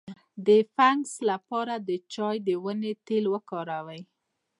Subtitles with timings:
[0.45, 4.01] د فنګس لپاره د چای د ونې تېل وکاروئ